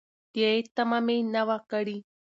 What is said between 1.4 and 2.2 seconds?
وه کړې.